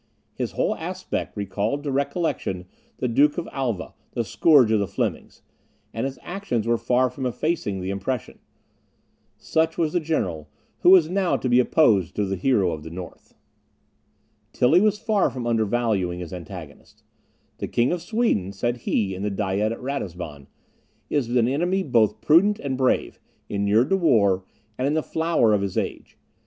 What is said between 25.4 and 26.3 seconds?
of his age.